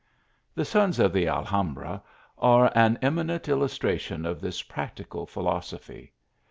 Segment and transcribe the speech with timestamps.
[0.55, 2.01] The" Sons of the Alhambra"
[2.55, 6.09] are an eminent illustration of this practical pnilosophy.